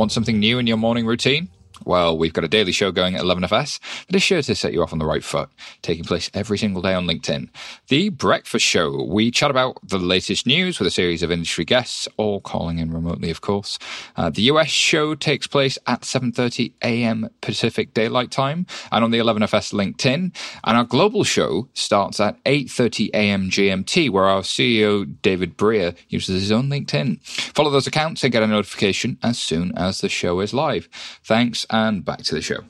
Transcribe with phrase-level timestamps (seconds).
[0.00, 1.50] Want something new in your morning routine?
[1.84, 4.82] Well, we've got a daily show going at 11FS that is sure to set you
[4.82, 5.48] off on the right foot,
[5.82, 7.48] taking place every single day on LinkedIn.
[7.88, 12.08] The Breakfast Show, we chat about the latest news with a series of industry guests,
[12.16, 13.78] all calling in remotely, of course.
[14.16, 17.28] Uh, the US show takes place at 7.30 a.m.
[17.40, 20.34] Pacific Daylight Time and on the 11FS LinkedIn.
[20.64, 23.50] And our global show starts at 8.30 a.m.
[23.50, 27.20] GMT, where our CEO, David Brear, uses his own LinkedIn.
[27.22, 30.88] Follow those accounts and get a notification as soon as the show is live.
[31.24, 32.60] Thanks and back to the show.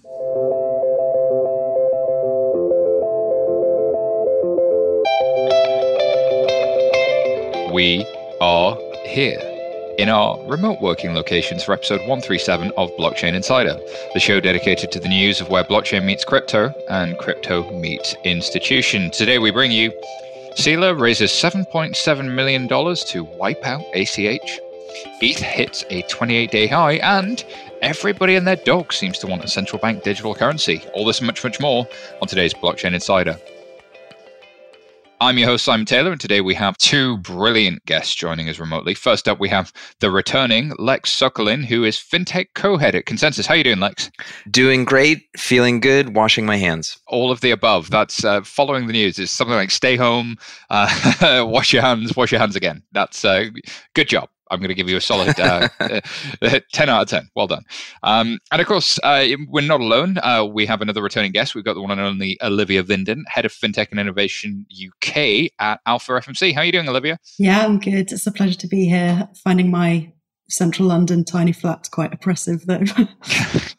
[7.73, 8.05] We
[8.41, 9.41] are here
[9.99, 13.79] in our remote working locations for episode 137 of Blockchain Insider,
[14.15, 19.11] the show dedicated to the news of where blockchain meets crypto and crypto meets institution.
[19.11, 19.93] Today we bring you
[20.57, 24.61] Sila raises $7.7 million to wipe out ACH.
[25.23, 27.45] ETH hits a 28 day high, and
[27.83, 30.83] Everybody and their dog seems to want a central bank digital currency.
[30.93, 31.89] All this and much, much more
[32.21, 33.39] on today's Blockchain Insider.
[35.23, 38.93] I'm your host, Simon Taylor, and today we have two brilliant guests joining us remotely.
[38.93, 43.47] First up, we have the returning Lex Sokolin, who is FinTech co-head at ConsenSys.
[43.47, 44.11] How are you doing, Lex?
[44.51, 46.99] Doing great, feeling good, washing my hands.
[47.07, 47.91] All of the above.
[47.91, 49.19] That's uh, following the news.
[49.19, 50.37] It's something like stay home,
[50.69, 52.83] uh, wash your hands, wash your hands again.
[52.93, 53.47] That's uh,
[53.95, 54.29] good job.
[54.51, 57.29] I'm going to give you a solid uh, uh, 10 out of 10.
[57.35, 57.65] Well done.
[58.03, 60.19] Um, and of course, uh, we're not alone.
[60.19, 61.55] Uh, we have another returning guest.
[61.55, 65.81] We've got the one and only Olivia Vinden, Head of FinTech and Innovation UK at
[65.87, 66.55] Alpha FMC.
[66.55, 67.19] How are you doing, Olivia?
[67.39, 68.13] Yeah, I'm good.
[68.13, 69.29] It's a pleasure to be here.
[69.43, 70.13] Finding my
[70.49, 72.83] central London tiny flat quite oppressive, though.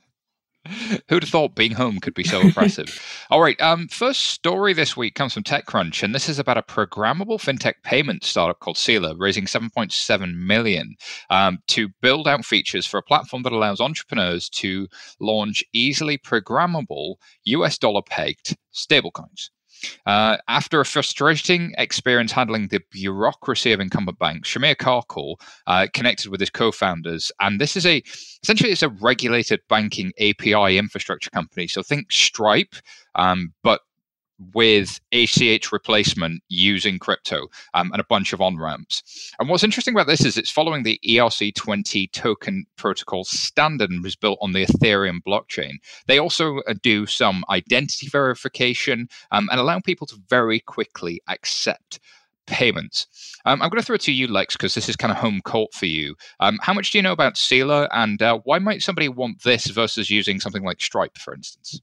[1.10, 3.02] Who'd have thought being home could be so oppressive?
[3.30, 3.60] All right.
[3.62, 7.76] Um, first story this week comes from TechCrunch, and this is about a programmable fintech
[7.84, 10.96] payment startup called Sila, raising 7.7 million
[11.30, 14.88] um, to build out features for a platform that allows entrepreneurs to
[15.20, 19.50] launch easily programmable US dollar pegged stablecoins.
[20.06, 25.36] Uh, after a frustrating experience handling the bureaucracy of incumbent banks, Shamir Karkal
[25.68, 28.04] uh, connected with his co-founders, and this is a
[28.44, 31.68] essentially it's a regulated banking API infrastructure company.
[31.68, 32.76] So think Stripe,
[33.16, 33.82] um, but
[34.54, 39.34] with ACH replacement using crypto um, and a bunch of on ramps.
[39.40, 44.16] And what's interesting about this is it's following the ERC20 token protocol standard and was
[44.16, 45.76] built on the Ethereum blockchain.
[46.08, 52.00] They also uh, do some identity verification um, and allow people to very quickly accept
[52.52, 53.08] payments.
[53.46, 55.42] Um, I'm going to throw it to you, Lex, because this is kind of home
[55.42, 56.16] court for you.
[56.40, 59.68] Um, how much do you know about Sila, and uh, why might somebody want this
[59.68, 61.82] versus using something like Stripe, for instance?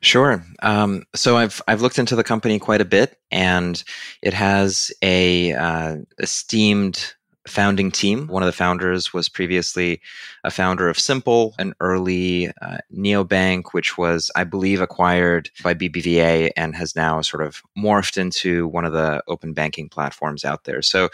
[0.00, 0.44] Sure.
[0.62, 3.82] Um, so I've I've looked into the company quite a bit, and
[4.22, 7.14] it has a uh, esteemed
[7.46, 8.28] founding team.
[8.28, 10.00] One of the founders was previously
[10.44, 16.50] a founder of Simple, an early uh, neobank, which was, I believe, acquired by BBVA
[16.56, 20.82] and has now sort of morphed into one of the open banking platforms out there.
[20.82, 21.08] So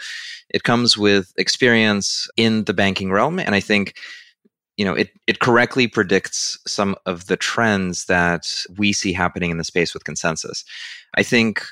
[0.49, 3.39] it comes with experience in the banking realm.
[3.39, 3.97] And I think
[4.77, 9.57] you know it it correctly predicts some of the trends that we see happening in
[9.57, 10.63] the space with ConsenSys
[11.15, 11.65] i think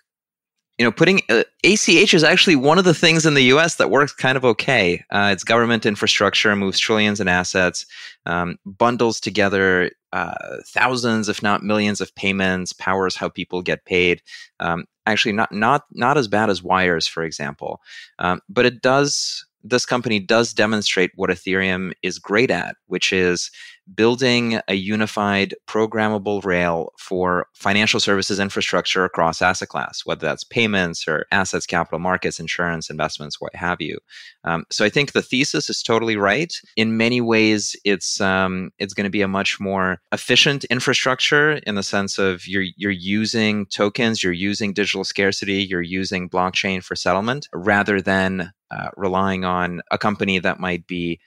[0.78, 3.76] you know, putting uh, ACH is actually one of the things in the U.S.
[3.76, 5.04] that works kind of okay.
[5.10, 7.86] Uh, it's government infrastructure, moves trillions in assets,
[8.28, 14.22] um, bundles together uh, thousands, if not millions, of payments, powers how people get paid.
[14.60, 17.82] Um, actually, not not not as bad as wires, for example,
[18.20, 19.44] um, but it does.
[19.64, 23.52] This company does demonstrate what Ethereum is great at, which is
[23.96, 31.08] building a unified programmable rail for financial services infrastructure across asset class, whether that's payments
[31.08, 33.98] or assets, capital markets, insurance, investments, what have you.
[34.44, 36.54] Um, so I think the thesis is totally right.
[36.76, 41.76] In many ways, it's um, it's going to be a much more efficient infrastructure in
[41.76, 46.96] the sense of you're you're using tokens, you're using digital scarcity, you're using blockchain for
[46.96, 51.20] settlement rather than uh, relying on a company that might be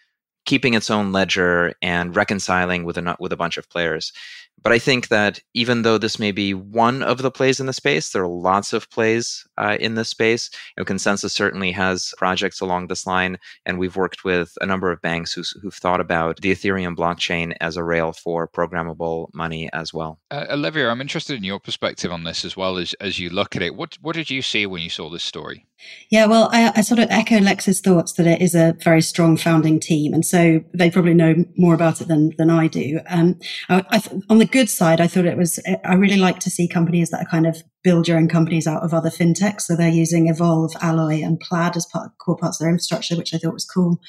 [0.50, 4.12] keeping its own ledger and reconciling with a with a bunch of players.
[4.60, 7.72] But I think that even though this may be one of the plays in the
[7.72, 10.50] space, there are lots of plays uh, in this space.
[10.76, 14.90] You know, ConsenSys certainly has projects along this line, and we've worked with a number
[14.90, 19.68] of banks who's, who've thought about the Ethereum blockchain as a rail for programmable money
[19.72, 20.18] as well.
[20.30, 23.54] Uh, Olivia, I'm interested in your perspective on this as well as as you look
[23.54, 23.76] at it.
[23.76, 25.66] What what did you see when you saw this story?
[26.10, 29.38] Yeah, well, I, I, sort of echo Lex's thoughts that it is a very strong
[29.38, 33.00] founding team, and so they probably know more about it than than I do.
[33.08, 35.58] Um, I, I, on the good side, I thought it was.
[35.84, 38.82] I really like to see companies that are kind of build your own companies out
[38.82, 39.62] of other fintechs.
[39.62, 43.34] So they're using Evolve, Alloy, and Plaid as part core parts of their infrastructure, which
[43.34, 44.00] I thought was cool.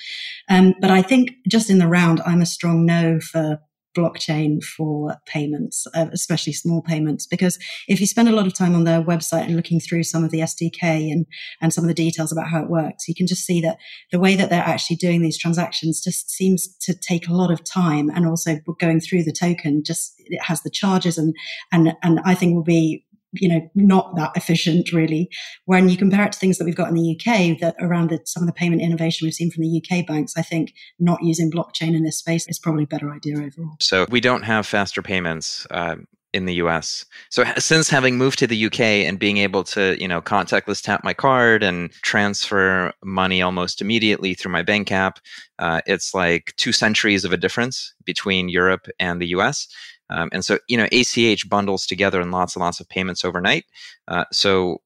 [0.49, 3.59] Um, but I think just in the round, I'm a strong no for
[3.95, 7.27] blockchain for payments, uh, especially small payments.
[7.27, 10.23] Because if you spend a lot of time on their website and looking through some
[10.23, 11.25] of the SDK and,
[11.61, 13.77] and some of the details about how it works, you can just see that
[14.11, 17.63] the way that they're actually doing these transactions just seems to take a lot of
[17.63, 18.09] time.
[18.09, 21.35] And also going through the token, just it has the charges and,
[21.71, 25.29] and, and I think will be you know, not that efficient really.
[25.65, 28.19] When you compare it to things that we've got in the UK that around the,
[28.25, 31.51] some of the payment innovation we've seen from the UK banks, I think not using
[31.51, 33.75] blockchain in this space is probably a better idea overall.
[33.79, 35.65] So we don't have faster payments.
[35.71, 35.95] Uh,
[36.33, 37.05] in the US.
[37.29, 41.03] So since having moved to the UK and being able to, you know, contactless tap
[41.03, 45.19] my card and transfer money almost immediately through my bank app,
[45.59, 49.67] uh, it's like two centuries of a difference between Europe and the US.
[50.11, 53.65] Um, and so, you know, ACH bundles together in lots and lots of payments overnight.
[54.07, 54.81] Uh, so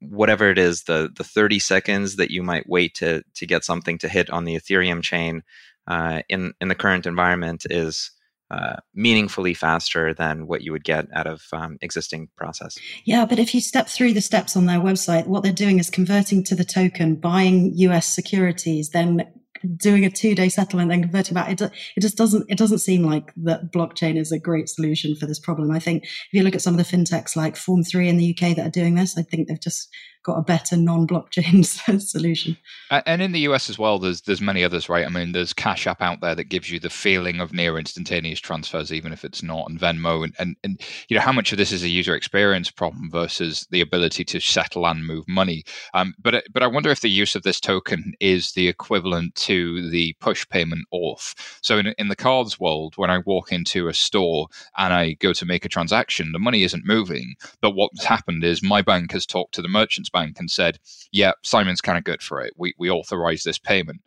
[0.00, 3.98] whatever it is, the the 30 seconds that you might wait to to get something
[3.98, 5.42] to hit on the Ethereum chain
[5.86, 8.10] uh, in in the current environment is
[8.50, 12.78] uh, meaningfully faster than what you would get out of um, existing process.
[13.04, 15.90] Yeah, but if you step through the steps on their website, what they're doing is
[15.90, 19.26] converting to the token, buying US securities, then
[19.76, 21.50] doing a two day settlement and converting back.
[21.50, 25.26] It, it just doesn't, it doesn't seem like that blockchain is a great solution for
[25.26, 25.70] this problem.
[25.70, 28.56] I think if you look at some of the fintechs like Form3 in the UK
[28.56, 29.88] that are doing this, I think they've just
[30.24, 31.64] got a better non-blockchain
[32.00, 32.56] solution.
[32.90, 35.06] And in the US as well, there's there's many others, right?
[35.06, 38.40] I mean, there's Cash App out there that gives you the feeling of near instantaneous
[38.40, 41.58] transfers, even if it's not, and Venmo, and, and and you know how much of
[41.58, 45.64] this is a user experience problem versus the ability to settle and move money.
[45.92, 49.90] Um, but but I wonder if the use of this token is the equivalent to
[49.90, 51.34] the push payment auth.
[51.62, 54.48] So in in the cards world, when I walk into a store
[54.78, 58.62] and I go to make a transaction, the money isn't moving, but what's happened is
[58.62, 60.78] my bank has talked to the merchant's bank and said,
[61.12, 62.54] "Yeah, Simon's kind of good for it.
[62.56, 64.00] We we authorize this payment."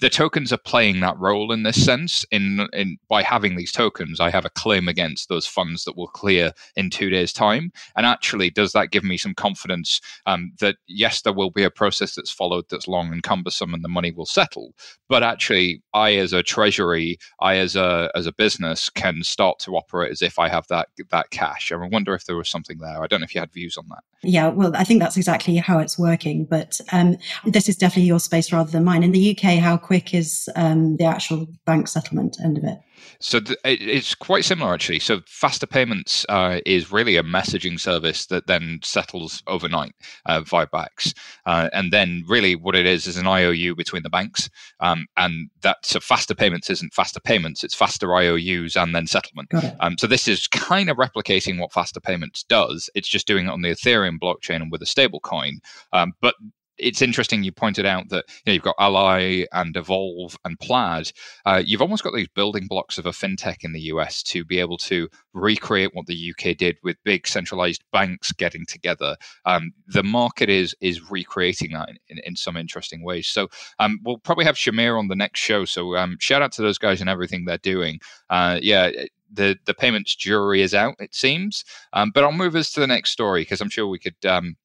[0.00, 2.24] The tokens are playing that role in this sense.
[2.30, 6.08] In in by having these tokens, I have a claim against those funds that will
[6.08, 7.72] clear in two days' time.
[7.96, 11.70] And actually, does that give me some confidence um, that yes, there will be a
[11.70, 14.74] process that's followed that's long and cumbersome, and the money will settle.
[15.08, 19.76] But actually, I as a treasury, I as a as a business can start to
[19.76, 21.70] operate as if I have that that cash.
[21.70, 23.02] I wonder if there was something there.
[23.02, 24.02] I don't know if you had views on that.
[24.24, 26.44] Yeah, well, I think that's exactly how it's working.
[26.44, 29.02] But um, this is definitely your space rather than mine.
[29.02, 32.78] In the UK, how quick is um, the actual bank settlement end of it?
[33.18, 34.98] So th- it's quite similar actually.
[34.98, 39.94] So faster payments uh, is really a messaging service that then settles overnight
[40.26, 41.14] uh, via BACS,
[41.46, 44.48] uh, and then really what it is is an IOU between the banks,
[44.80, 49.52] um, and that so faster payments isn't faster payments; it's faster IOUs and then settlement.
[49.80, 52.90] Um, so this is kind of replicating what faster payments does.
[52.94, 55.60] It's just doing it on the Ethereum blockchain and with a stable coin,
[55.92, 56.34] um, but
[56.78, 61.12] it's interesting you pointed out that you know, you've got Alloy and Evolve and Plaid.
[61.44, 64.58] Uh, you've almost got these building blocks of a fintech in the US to be
[64.58, 69.16] able to recreate what the UK did with big centralized banks getting together.
[69.44, 73.28] Um, the market is is recreating that in, in, in some interesting ways.
[73.28, 73.48] So
[73.78, 75.64] um, we'll probably have Shamir on the next show.
[75.64, 78.00] So um, shout out to those guys and everything they're doing.
[78.30, 78.90] Uh, yeah
[79.32, 81.64] the the payments jury is out, it seems.
[81.92, 84.56] Um, but I'll move us to the next story because I'm sure we could um,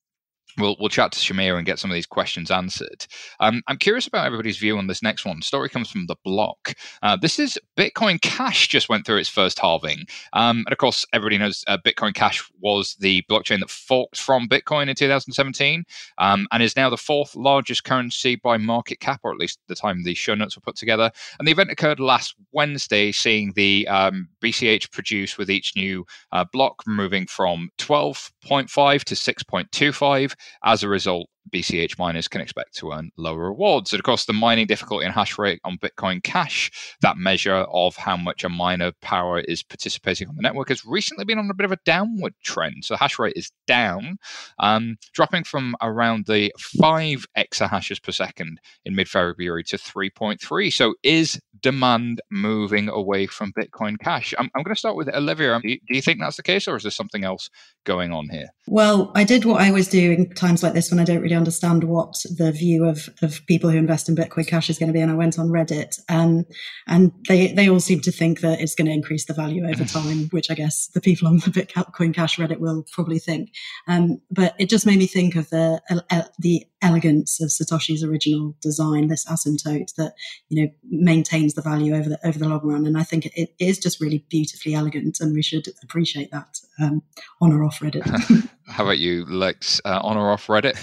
[0.57, 3.05] We'll, we'll chat to Shamir and get some of these questions answered.
[3.39, 5.41] Um, I'm curious about everybody's view on this next one.
[5.41, 6.73] Story comes from the block.
[7.03, 10.05] Uh, this is Bitcoin Cash just went through its first halving.
[10.33, 14.47] Um, and of course, everybody knows uh, Bitcoin Cash was the blockchain that forked from
[14.47, 15.83] Bitcoin in 2017
[16.17, 19.75] um, and is now the fourth largest currency by market cap, or at least the
[19.75, 21.11] time the show notes were put together.
[21.39, 26.45] And the event occurred last Wednesday, seeing the um, BCH produce with each new uh,
[26.51, 33.11] block moving from 12.5 to 6.25 as a result, BCH miners can expect to earn
[33.17, 33.93] lower rewards.
[33.93, 37.95] And of course, the mining difficulty and hash rate on Bitcoin Cash, that measure of
[37.95, 41.53] how much a miner power is participating on the network, has recently been on a
[41.53, 42.85] bit of a downward trend.
[42.85, 44.17] So hash rate is down,
[44.59, 50.73] um, dropping from around the 5 exahashes per second in mid February to 3.3.
[50.73, 54.33] So is demand moving away from Bitcoin Cash?
[54.37, 55.59] I'm, I'm going to start with Olivia.
[55.61, 57.49] Do you, do you think that's the case, or is there something else
[57.85, 58.49] going on here?
[58.67, 61.35] Well, I did what I always do in times like this when I don't really
[61.37, 64.93] understand what the view of, of people who invest in Bitcoin Cash is going to
[64.93, 64.99] be.
[64.99, 66.45] And I went on Reddit and,
[66.87, 69.85] and they, they all seem to think that it's going to increase the value over
[69.85, 73.51] time, which I guess the people on the Bitcoin Cash Reddit will probably think.
[73.87, 78.55] Um, but it just made me think of the, uh, the elegance of Satoshi's original
[78.61, 80.13] design, this asymptote that
[80.49, 82.85] you know maintains the value over the over the long run.
[82.85, 86.59] And I think it, it is just really beautifully elegant, and we should appreciate that
[86.81, 87.01] um,
[87.41, 88.49] on or off Reddit.
[88.67, 89.79] How about you, Lex?
[89.85, 90.75] Uh, on or off Reddit?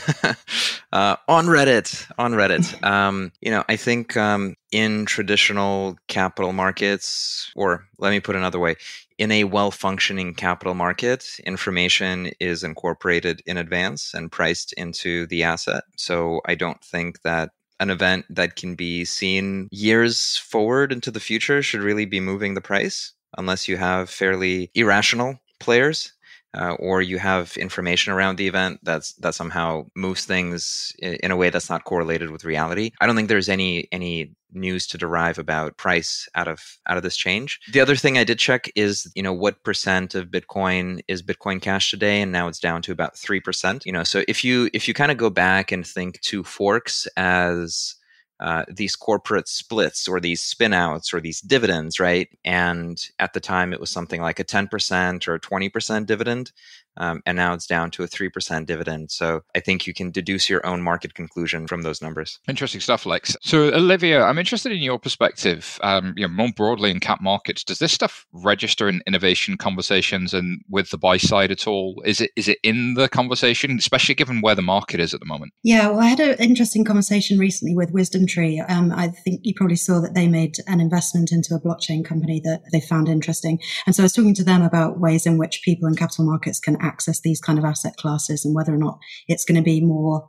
[0.92, 2.10] uh, on Reddit.
[2.18, 2.74] On Reddit.
[2.84, 8.58] Um, you know, I think um, in traditional capital markets, or let me put another
[8.58, 8.76] way,
[9.18, 15.42] in a well functioning capital market, information is incorporated in advance and priced into the
[15.42, 15.84] asset.
[15.96, 21.20] So I don't think that an event that can be seen years forward into the
[21.20, 26.13] future should really be moving the price unless you have fairly irrational players
[26.54, 31.36] uh, or you have information around the event that's that somehow moves things in a
[31.36, 32.92] way that's not correlated with reality.
[33.00, 37.02] I don't think there's any any news to derive about price out of out of
[37.02, 37.60] this change.
[37.72, 41.60] The other thing I did check is, you know, what percent of Bitcoin is Bitcoin
[41.60, 43.84] Cash today, and now it's down to about three percent.
[43.84, 47.06] You know, so if you if you kind of go back and think two forks
[47.16, 47.96] as
[48.40, 52.28] uh, these corporate splits or these spinouts or these dividends, right?
[52.44, 56.52] And at the time, it was something like a 10% or 20% dividend.
[56.96, 59.10] Um, and now it's down to a 3% dividend.
[59.10, 62.38] So I think you can deduce your own market conclusion from those numbers.
[62.48, 63.36] Interesting stuff, Lex.
[63.42, 67.64] So, Olivia, I'm interested in your perspective, um, you know, more broadly in cap markets.
[67.64, 72.02] Does this stuff register in innovation conversations and with the buy side at all?
[72.04, 75.26] Is it is it in the conversation, especially given where the market is at the
[75.26, 75.52] moment?
[75.62, 78.68] Yeah, well, I had an interesting conversation recently with WisdomTree.
[78.70, 82.40] Um, I think you probably saw that they made an investment into a blockchain company
[82.44, 83.58] that they found interesting.
[83.86, 86.60] And so I was talking to them about ways in which people in capital markets
[86.60, 88.98] can access these kind of asset classes and whether or not
[89.28, 90.28] it's going to be more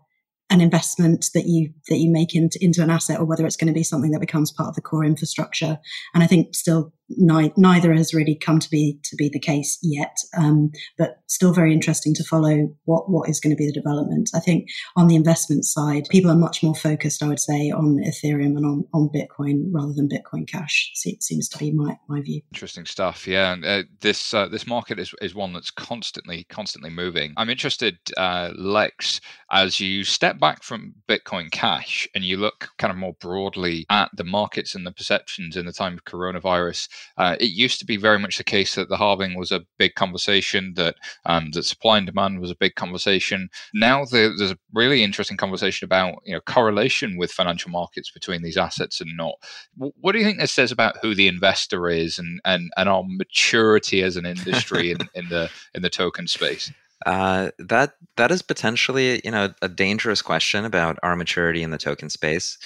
[0.51, 3.67] an investment that you that you make into into an asset or whether it's going
[3.67, 5.79] to be something that becomes part of the core infrastructure.
[6.13, 9.77] And i think still ni- neither has really come to be to be the case
[9.81, 13.73] yet um, but still very interesting to follow what what is going to be the
[13.73, 14.29] development.
[14.33, 17.97] I think on the investment side people are much more focused i would say on
[18.05, 22.21] ethereum and on, on bitcoin rather than bitcoin cash it seems to be my, my
[22.21, 22.41] view.
[22.53, 26.89] Interesting stuff yeah and uh, this uh, this market is, is one that's constantly constantly
[26.89, 27.33] moving.
[27.37, 29.21] I'm interested uh, lex
[29.51, 34.09] as you step back from Bitcoin Cash and you look kind of more broadly at
[34.15, 37.97] the markets and the perceptions in the time of coronavirus, uh, it used to be
[37.97, 41.97] very much the case that the halving was a big conversation, that um, that supply
[41.97, 43.49] and demand was a big conversation.
[43.73, 48.57] Now there's a really interesting conversation about you know correlation with financial markets between these
[48.57, 49.35] assets and not.
[49.75, 53.03] What do you think this says about who the investor is and and, and our
[53.05, 56.71] maturity as an industry in, in the in the token space?
[57.05, 61.77] Uh, that that is potentially you know a dangerous question about our maturity in the
[61.77, 62.57] token space.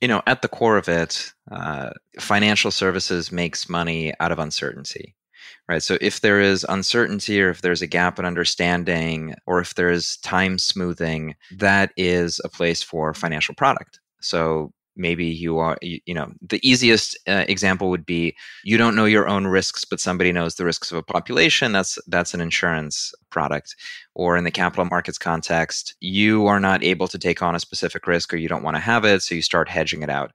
[0.00, 5.14] You know, at the core of it, uh, financial services makes money out of uncertainty,
[5.68, 5.82] right?
[5.82, 10.18] So if there is uncertainty, or if there's a gap in understanding, or if there's
[10.18, 14.00] time smoothing, that is a place for financial product.
[14.20, 18.34] So maybe you are you, you know the easiest uh, example would be
[18.64, 21.98] you don't know your own risks but somebody knows the risks of a population that's
[22.08, 23.76] that's an insurance product.
[24.14, 28.06] Or in the capital markets context you are not able to take on a specific
[28.06, 30.32] risk or you don't want to have it so you start hedging it out.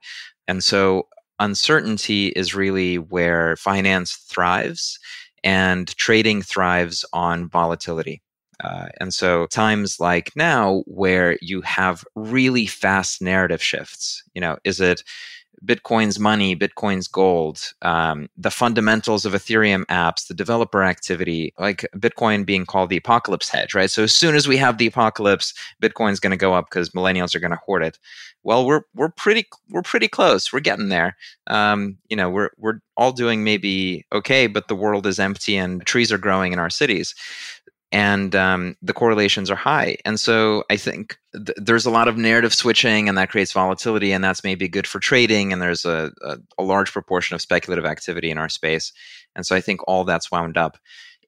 [0.48, 4.98] And so uncertainty is really where finance thrives
[5.42, 8.22] and trading thrives on volatility
[8.62, 14.56] uh, and so times like now where you have really fast narrative shifts, you know,
[14.64, 15.02] is it
[15.64, 22.44] Bitcoin's money, Bitcoin's gold, um, the fundamentals of Ethereum apps, the developer activity, like Bitcoin
[22.44, 23.90] being called the apocalypse hedge, right?
[23.90, 27.34] So as soon as we have the apocalypse, Bitcoin's going to go up because millennials
[27.34, 27.98] are going to hoard it.
[28.42, 30.52] Well, we're we're pretty we're pretty close.
[30.52, 31.16] We're getting there.
[31.46, 35.86] Um, you know, we're we're all doing maybe okay, but the world is empty and
[35.86, 37.14] trees are growing in our cities
[37.92, 39.96] and um, the correlations are high.
[40.04, 44.12] And so I think th- there's a lot of narrative switching, and that creates volatility,
[44.12, 45.52] and that's maybe good for trading.
[45.52, 48.92] And there's a, a, a large proportion of speculative activity in our space,
[49.36, 50.78] and so I think all that's wound up.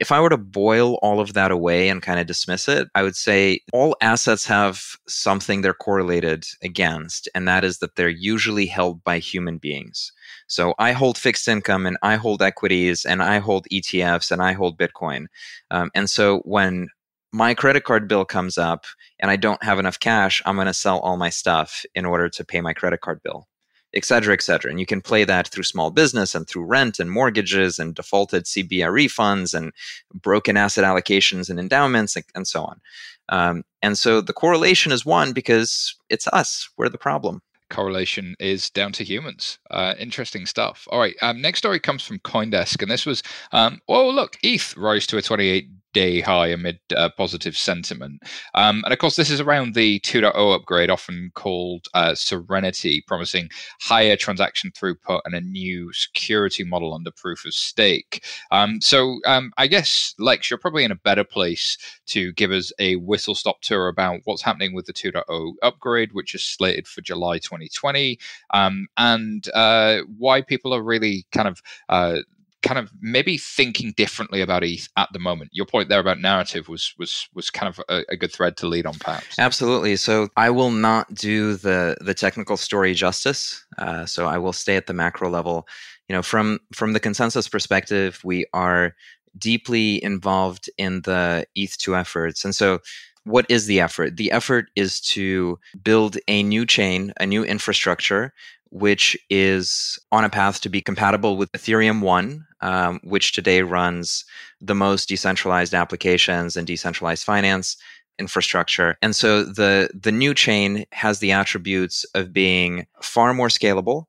[0.01, 3.03] If I were to boil all of that away and kind of dismiss it, I
[3.03, 8.67] would say all assets have something they're correlated against, and that is that they're usually
[8.67, 10.13] held by human beings.
[10.47, 14.53] So I hold fixed income and I hold equities and I hold ETFs and I
[14.53, 15.27] hold Bitcoin.
[15.71, 16.89] Um, and so when
[17.33, 18.85] my credit card bill comes up
[19.19, 22.29] and I don't have enough cash, I'm going to sell all my stuff in order
[22.29, 23.49] to pay my credit card bill,
[23.95, 24.71] et cetera, et cetera.
[24.71, 28.45] And you can play that through small business and through rent and mortgages and defaulted
[28.45, 29.73] CBRE funds and
[30.13, 32.81] broken asset allocations and endowments and, and so on.
[33.29, 38.71] Um, and so the correlation is one because it's us, we're the problem correlation is
[38.71, 39.59] down to humans.
[39.71, 40.87] Uh, interesting stuff.
[40.91, 41.17] All right.
[41.23, 43.23] Um, next story comes from CoinDesk, and this was,
[43.53, 48.23] um, oh, look, ETH rose to a 28 day high amid uh, positive sentiment.
[48.55, 53.49] Um, and of course, this is around the 2.0 upgrade, often called uh, Serenity, promising
[53.81, 58.25] higher transaction throughput and a new security model under proof of stake.
[58.51, 62.73] Um, so um, I guess, Lex, you're probably in a better place to give us
[62.79, 67.01] a whistle stop tour about what's happening with the 2.0 upgrade, which is slated for
[67.01, 68.19] July 2020,
[68.53, 72.19] um, and uh, why people are really kind of uh,
[72.65, 75.51] kind of maybe thinking differently about ETH at the moment.
[75.53, 78.67] Your point there about narrative was was was kind of a, a, good thread to
[78.67, 79.39] lead on, perhaps.
[79.39, 79.97] Absolutely.
[79.97, 83.65] So I will not do the the technical story justice.
[83.79, 85.69] Uh, so I will stay at the macro level.
[86.09, 88.95] You know, from from the ConsenSys perspective, we are
[89.37, 92.81] deeply involved in the ETH2 efforts, and so
[93.25, 94.17] what is the effort?
[94.17, 98.35] The effort is to build a new chain, a new infrastructure
[98.75, 104.25] which is on a path to be compatible with Ethereum 1, um, which today runs
[104.61, 107.77] the most decentralized applications and decentralized finance
[108.19, 108.97] infrastructure.
[109.01, 114.07] And so the, the new chain has the attributes of being far more scalable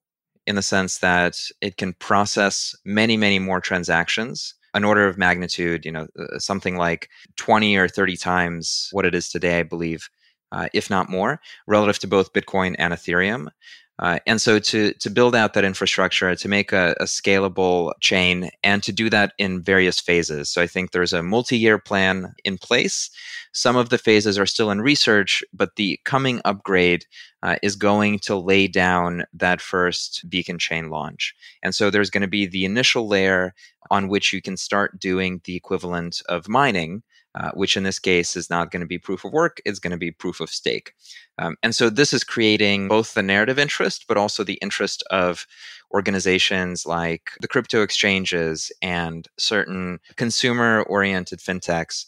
[0.47, 4.55] in the sense that it can process many, many more transactions.
[4.73, 7.07] An order of magnitude, you know, uh, something like
[7.37, 10.09] 20 or 30 times what it is today, I believe,
[10.51, 13.49] uh, if not more, relative to both Bitcoin and Ethereum.
[13.99, 18.49] Uh, and so to to build out that infrastructure, to make a, a, scalable chain,
[18.61, 20.49] and to do that in various phases.
[20.49, 23.09] So I think there's a multi-year plan in place.
[23.53, 27.05] Some of the phases are still in research, but the coming upgrade
[27.45, 31.35] uh, is going to lay down that first beacon chain launch.
[31.61, 33.53] And so there's going to be the initial layer
[33.91, 37.03] on which you can start doing the equivalent of mining.
[37.37, 39.91] Uh, which in this case is not going to be proof of work, it's going
[39.91, 40.93] to be proof of stake.
[41.37, 45.45] Um, and so this is creating both the narrative interest, but also the interest of
[45.93, 52.05] organizations like the crypto exchanges and certain consumer oriented fintechs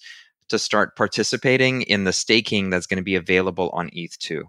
[0.48, 4.44] to start participating in the staking that's going to be available on ETH2.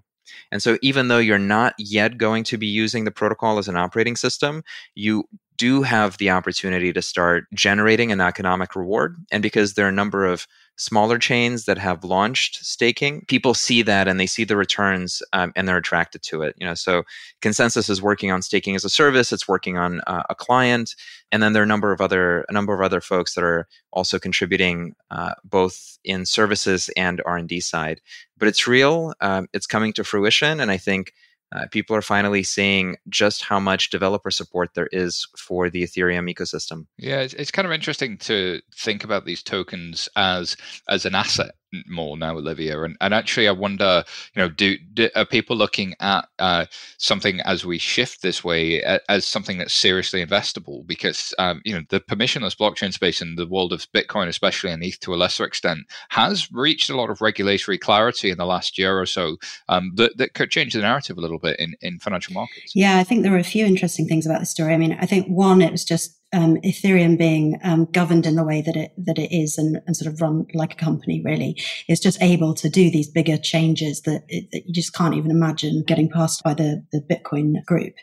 [0.50, 3.76] And so, even though you're not yet going to be using the protocol as an
[3.76, 4.62] operating system,
[4.94, 9.16] you do have the opportunity to start generating an economic reward.
[9.30, 10.46] And because there are a number of
[10.78, 15.52] smaller chains that have launched staking, people see that and they see the returns um,
[15.56, 16.54] and they're attracted to it.
[16.58, 17.02] You know, so
[17.42, 19.32] ConsenSys is working on staking as a service.
[19.32, 20.94] It's working on uh, a client,
[21.30, 23.66] and then there are a number of other a number of other folks that are
[23.92, 28.00] also contributing uh, both in services and R and D side.
[28.38, 29.14] But it's real.
[29.20, 31.12] Um, it's coming to fruition, and I think
[31.52, 36.32] uh, people are finally seeing just how much developer support there is for the Ethereum
[36.32, 36.86] ecosystem.
[36.98, 40.56] Yeah, it's, it's kind of interesting to think about these tokens as
[40.88, 41.52] as an asset
[41.86, 42.82] more now, Olivia.
[42.82, 44.04] And, and actually, I wonder,
[44.34, 48.82] you know, do, do are people looking at uh, something as we shift this way
[49.08, 50.86] as something that's seriously investable?
[50.86, 54.82] Because um, you know, the permissionless blockchain space in the world of Bitcoin, especially and
[54.82, 58.78] ETH to a lesser extent, has reached a lot of regulatory clarity in the last
[58.78, 59.36] year or so
[59.68, 62.72] um, that, that could change the narrative a little bit in, in financial markets.
[62.74, 64.74] Yeah, I think there are a few interesting things about the story.
[64.74, 68.44] I mean, I think one, it was just um, Ethereum being um, governed in the
[68.44, 71.56] way that it that it is and, and, sort of run like a company really
[71.88, 75.30] is just able to do these bigger changes that, it, that, you just can't even
[75.30, 77.94] imagine getting past by the the Bitcoin group.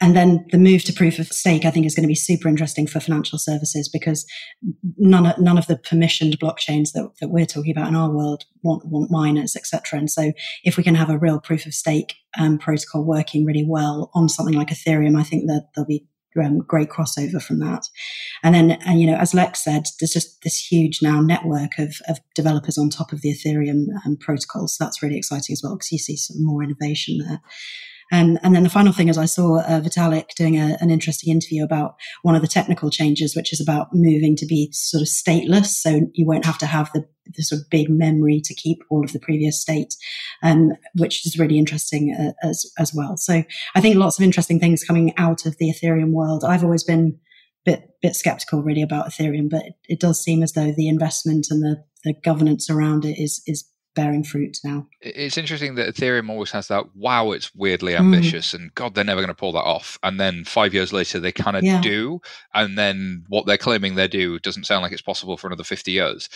[0.00, 2.48] And then the move to proof of stake, I think, is going to be super
[2.48, 4.26] interesting for financial services because
[4.98, 8.44] none of, none of the permissioned blockchains that, that we're talking about in our world
[8.62, 9.98] want want miners, etc.
[9.98, 10.32] And so
[10.64, 14.28] if we can have a real proof of stake um, protocol working really well on
[14.28, 16.06] something like Ethereum, I think that there'll be
[16.42, 17.84] um, great crossover from that.
[18.42, 21.94] And then, and you know, as Lex said, there's just this huge now network of,
[22.08, 24.76] of developers on top of the Ethereum um, protocols.
[24.76, 27.40] So that's really exciting as well because you see some more innovation there.
[28.12, 31.32] Um, and then the final thing is I saw uh, Vitalik doing a, an interesting
[31.32, 35.08] interview about one of the technical changes, which is about moving to be sort of
[35.08, 35.66] stateless.
[35.66, 39.04] So you won't have to have the, the sort of big memory to keep all
[39.04, 39.94] of the previous state,
[40.42, 43.16] um, which is really interesting uh, as, as well.
[43.16, 43.44] So
[43.74, 46.44] I think lots of interesting things coming out of the Ethereum world.
[46.44, 47.18] I've always been
[47.64, 51.48] bit bit skeptical really about Ethereum, but it, it, does seem as though the investment
[51.50, 54.86] and the, the governance around it is is bearing fruit now.
[55.00, 58.02] It's interesting that Ethereum always has that wow, it's weirdly hmm.
[58.04, 58.54] ambitious, mm.
[58.54, 59.98] and God, they're never going to pull that off.
[60.02, 61.80] And then five years later, they kind of yeah.
[61.80, 62.20] do,
[62.54, 65.92] and then what they're claiming they do doesn't sound like it's possible for another fifty
[65.92, 66.28] years.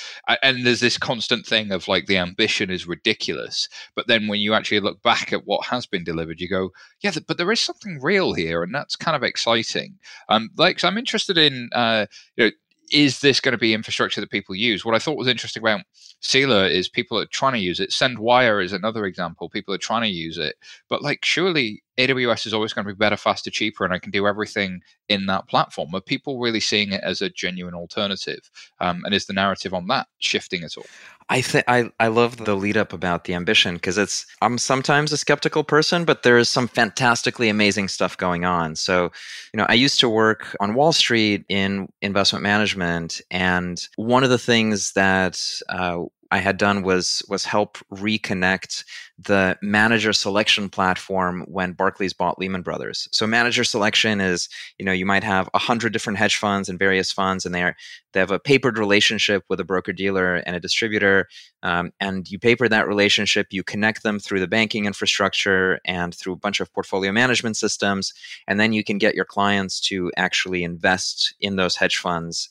[0.43, 4.55] And there's this constant thing of like the ambition is ridiculous, but then when you
[4.55, 8.01] actually look back at what has been delivered, you go, yeah, but there is something
[8.03, 9.99] real here, and that's kind of exciting.
[10.29, 12.51] Um, like, so I'm interested in, uh, you know
[12.93, 14.85] is this going to be infrastructure that people use?
[14.85, 15.81] What I thought was interesting about
[16.25, 17.91] Sila is people are trying to use it.
[17.91, 19.51] SendWyre is another example.
[19.51, 20.57] People are trying to use it,
[20.89, 24.11] but like surely AWS is always going to be better, faster, cheaper, and I can
[24.11, 25.95] do everything in that platform.
[25.95, 28.51] Are people really seeing it as a genuine alternative?
[28.81, 30.87] Um, and is the narrative on that shifting at all?
[31.31, 35.11] I think I I love the lead up about the ambition because it's I'm sometimes
[35.11, 38.77] a skeptical person, but there is some fantastically amazing stuff going on.
[38.77, 39.11] So,
[39.53, 44.31] you know, I used to work on Wall Street in investment management, and one of
[44.31, 46.03] the things that uh,
[46.35, 48.85] I had done was was help reconnect
[49.21, 53.09] the manager selection platform when Barclays bought Lehman Brothers.
[53.13, 56.77] So manager selection is, you know, you might have a hundred different hedge funds and
[56.77, 57.77] various funds, and they are
[58.13, 61.29] they have a papered relationship with a broker dealer and a distributor,
[61.63, 63.47] um, and you paper that relationship.
[63.53, 68.13] You connect them through the banking infrastructure and through a bunch of portfolio management systems,
[68.49, 72.49] and then you can get your clients to actually invest in those hedge funds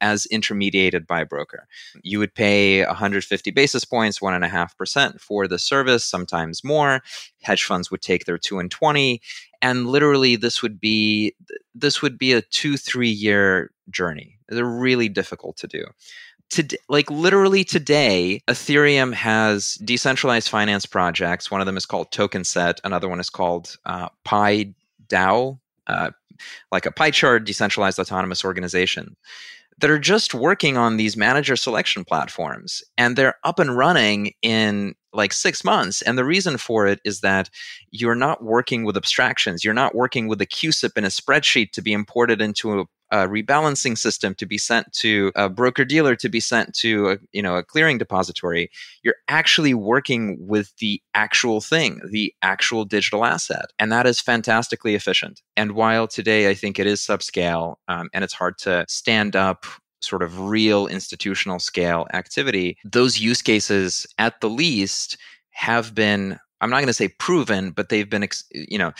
[0.00, 1.66] as intermediated by a broker.
[2.02, 7.02] You would pay 150 basis points, 1.5% for the service, sometimes more.
[7.42, 9.20] Hedge funds would take their 2 and 20.
[9.62, 11.34] And literally, this would be
[11.74, 14.38] this would be a two three year journey.
[14.48, 15.86] They're really difficult to do.
[16.50, 21.50] Today, like literally today, Ethereum has decentralized finance projects.
[21.50, 22.80] One of them is called TokenSet.
[22.84, 24.74] Another one is called uh, Pi
[25.08, 26.10] DAO, uh,
[26.70, 29.16] like a pie chart decentralized autonomous organization
[29.80, 34.94] that are just working on these manager selection platforms and they're up and running in
[35.12, 36.02] like six months.
[36.02, 37.50] And the reason for it is that
[37.90, 39.64] you're not working with abstractions.
[39.64, 43.28] You're not working with a CUSIP in a spreadsheet to be imported into a, a
[43.28, 47.40] rebalancing system to be sent to a broker dealer to be sent to a you
[47.40, 48.70] know a clearing depository.
[49.04, 54.96] You're actually working with the actual thing, the actual digital asset, and that is fantastically
[54.96, 55.42] efficient.
[55.56, 59.64] And while today I think it is subscale um, and it's hard to stand up
[60.00, 65.16] sort of real institutional scale activity, those use cases, at the least,
[65.50, 68.92] have been, I'm not going to say proven, but they've been, you know,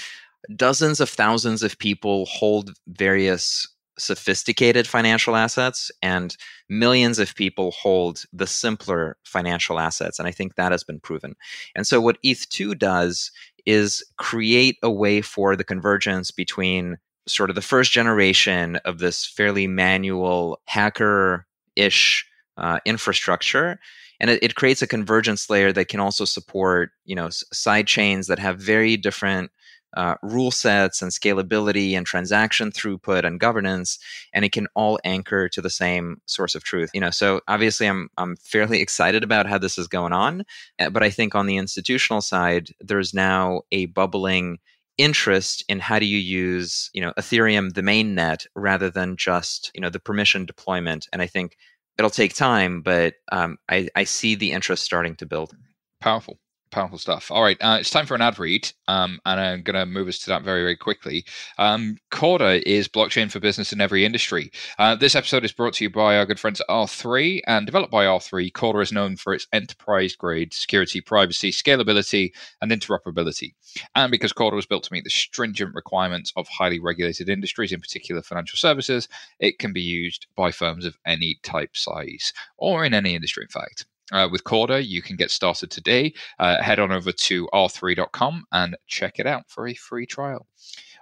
[0.56, 3.68] dozens of thousands of people hold various
[3.98, 6.36] sophisticated financial assets and
[6.68, 11.34] millions of people hold the simpler financial assets and i think that has been proven.
[11.74, 13.30] And so what eth2 does
[13.66, 19.24] is create a way for the convergence between sort of the first generation of this
[19.24, 22.26] fairly manual hacker ish
[22.56, 23.78] uh, infrastructure
[24.20, 28.26] and it, it, creates a convergence layer that can also support you know side chains
[28.26, 29.50] that have very different
[29.96, 33.98] uh, rule sets and scalability and transaction throughput and governance
[34.32, 37.10] and it can all anchor to the same source of truth you know?
[37.10, 40.44] So obviously i'm i'm fairly excited about how this is going on
[40.78, 44.58] eh, but i think on the institutional side there's now a bubbling
[44.96, 49.72] interest in how do you use you know ethereum the main net rather than just
[49.74, 51.56] you know the permission deployment and i think
[51.98, 55.56] it'll take time but um, I, I see the interest starting to build.
[56.00, 56.38] Powerful
[56.74, 57.30] powerful stuff.
[57.30, 60.08] All right, uh, it's time for an ad read, um, and I'm going to move
[60.08, 61.24] us to that very, very quickly.
[61.56, 64.50] Um, Corda is blockchain for business in every industry.
[64.76, 67.92] Uh, this episode is brought to you by our good friends at R3 and developed
[67.92, 68.52] by R3.
[68.52, 73.54] Corda is known for its enterprise grade security, privacy, scalability, and interoperability.
[73.94, 77.80] And because Corda was built to meet the stringent requirements of highly regulated industries, in
[77.80, 79.08] particular financial services,
[79.38, 83.48] it can be used by firms of any type, size, or in any industry, in
[83.48, 83.86] fact.
[84.12, 86.12] Uh, with Corda, you can get started today.
[86.38, 90.46] Uh, head on over to r3.com and check it out for a free trial.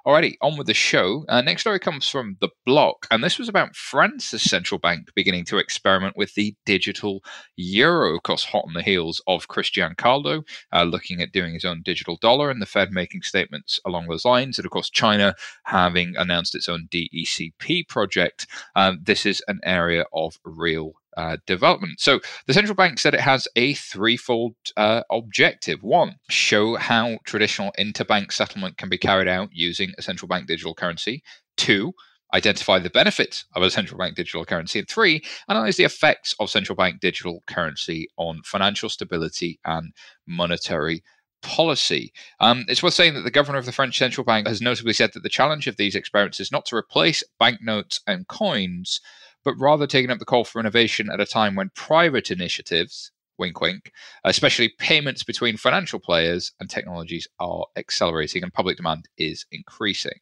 [0.04, 1.24] Alrighty, on with the show.
[1.28, 5.44] Uh, next story comes from The Block, and this was about France's central bank beginning
[5.44, 7.22] to experiment with the digital
[7.54, 11.64] euro, of course, hot on the heels of Chris Giancarlo uh, looking at doing his
[11.64, 14.58] own digital dollar, and the Fed making statements along those lines.
[14.58, 15.36] And of course, China
[15.66, 18.48] having announced its own DCEP project.
[18.74, 22.00] Um, this is an area of real uh, development.
[22.00, 25.82] So the central bank said it has a threefold uh, objective.
[25.82, 30.74] One, show how traditional interbank settlement can be carried out using a central bank digital
[30.74, 31.22] currency.
[31.56, 31.92] Two,
[32.34, 34.78] identify the benefits of a central bank digital currency.
[34.78, 39.92] And three, analyze the effects of central bank digital currency on financial stability and
[40.26, 41.02] monetary
[41.42, 42.12] policy.
[42.40, 45.10] Um, it's worth saying that the governor of the French central bank has notably said
[45.12, 49.00] that the challenge of these experiments is not to replace banknotes and coins,
[49.44, 53.60] but rather taking up the call for innovation at a time when private initiatives, wink
[53.60, 53.92] wink,
[54.24, 60.18] especially payments between financial players and technologies are accelerating and public demand is increasing.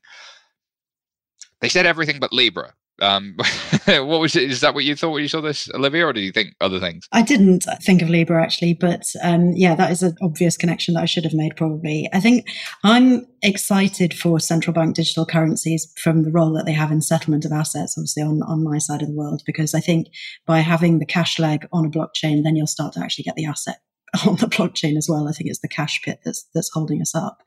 [1.61, 2.75] They said everything but Libra.
[3.01, 3.37] Um,
[3.87, 4.51] what was it?
[4.51, 6.81] Is that what you thought when you saw this, Olivia, or did you think other
[6.81, 7.09] things?
[7.13, 11.03] I didn't think of Libra actually, but um, yeah, that is an obvious connection that
[11.03, 12.09] I should have made probably.
[12.13, 12.49] I think
[12.85, 17.45] I'm excited for central bank digital currencies from the role that they have in settlement
[17.45, 20.09] of assets, obviously on, on my side of the world, because I think
[20.47, 23.47] by having the cash leg on a blockchain, then you'll start to actually get the
[23.47, 23.81] asset
[24.27, 25.29] on the blockchain as well.
[25.29, 27.43] I think it's the cash pit that's that's holding us up.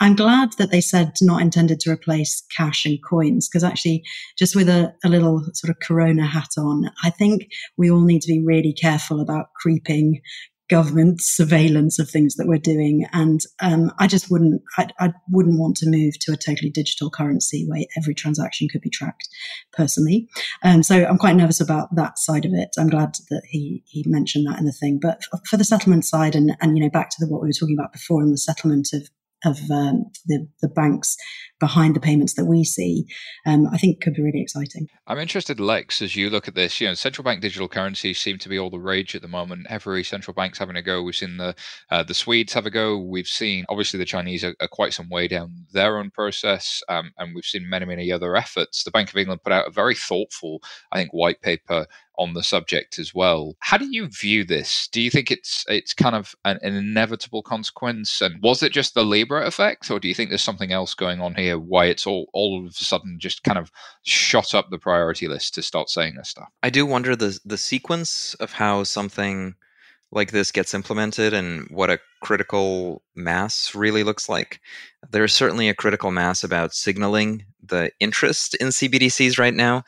[0.00, 4.02] I'm glad that they said not intended to replace cash and coins because actually,
[4.38, 8.22] just with a, a, little sort of corona hat on, I think we all need
[8.22, 10.22] to be really careful about creeping
[10.70, 13.04] government surveillance of things that we're doing.
[13.12, 17.10] And um, I just wouldn't, I, I, wouldn't want to move to a totally digital
[17.10, 19.28] currency where every transaction could be tracked
[19.72, 20.28] personally.
[20.62, 22.70] Um, so I'm quite nervous about that side of it.
[22.78, 24.98] I'm glad that he he mentioned that in the thing.
[25.02, 27.52] But for the settlement side, and and you know back to the, what we were
[27.52, 29.08] talking about before, in the settlement of
[29.44, 31.16] of um, the the banks
[31.58, 33.04] behind the payments that we see,
[33.46, 34.88] um, I think could be really exciting.
[35.06, 36.80] I'm interested, Lex, as you look at this.
[36.80, 39.66] You know, central bank digital currencies seem to be all the rage at the moment.
[39.68, 41.02] Every central bank's having a go.
[41.02, 41.54] We've seen the
[41.90, 42.98] uh, the Swedes have a go.
[42.98, 47.12] We've seen obviously the Chinese are, are quite some way down their own process, um,
[47.18, 48.84] and we've seen many many other efforts.
[48.84, 50.60] The Bank of England put out a very thoughtful,
[50.92, 51.86] I think, white paper
[52.20, 53.56] on the subject as well.
[53.60, 54.88] How do you view this?
[54.92, 58.20] Do you think it's it's kind of an, an, inevitable consequence?
[58.20, 61.20] And was it just the Libra effect, or do you think there's something else going
[61.20, 61.58] on here?
[61.58, 65.54] Why it's all all of a sudden just kind of shot up the priority list
[65.54, 66.48] to start saying this stuff?
[66.62, 69.54] I do wonder the the sequence of how something
[70.12, 74.60] like this gets implemented and what a critical mass really looks like.
[75.10, 79.84] There's certainly a critical mass about signaling the interest in CBDCs right now.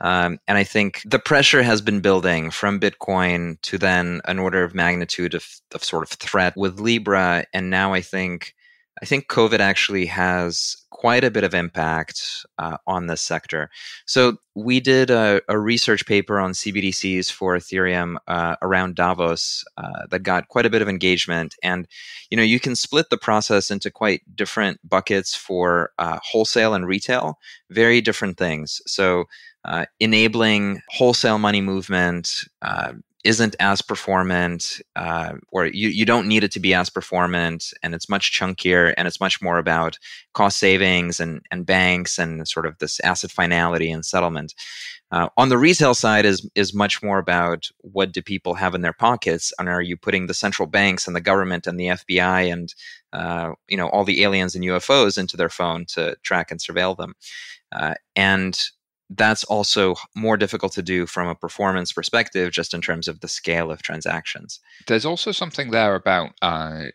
[0.00, 4.64] Um, and I think the pressure has been building from Bitcoin to then an order
[4.64, 7.44] of magnitude of, of sort of threat with Libra.
[7.52, 8.54] And now I think
[9.02, 13.68] I think COVID actually has quite a bit of impact uh, on this sector.
[14.06, 20.06] So we did a, a, research paper on CBDCs for Ethereum uh, around Davos uh,
[20.10, 21.56] that got quite a bit of engagement.
[21.62, 21.88] And
[22.30, 26.86] you know, you can split the process into quite different buckets for uh, wholesale and
[26.86, 27.38] retail,
[27.70, 28.80] very different things.
[28.86, 29.24] So
[29.64, 32.92] uh, enabling wholesale money movement uh,
[33.24, 37.94] isn't as performant, uh, or you, you don't need it to be as performant, and
[37.94, 39.98] it's much chunkier, and it's much more about
[40.34, 44.54] cost savings and, and banks and sort of this asset finality and settlement.
[45.10, 48.80] Uh, on the retail side is is much more about what do people have in
[48.82, 52.52] their pockets, and are you putting the central banks and the government and the FBI
[52.52, 52.74] and
[53.12, 56.96] uh, you know all the aliens and UFOs into their phone to track and surveil
[56.96, 57.14] them,
[57.72, 58.70] uh, and
[59.16, 63.28] that's also more difficult to do from a performance perspective, just in terms of the
[63.28, 64.60] scale of transactions.
[64.86, 66.86] There's also something there about uh,